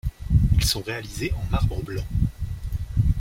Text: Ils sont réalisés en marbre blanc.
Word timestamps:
Ils 0.57 0.63
sont 0.63 0.81
réalisés 0.81 1.31
en 1.33 1.45
marbre 1.51 1.79
blanc. 1.83 2.07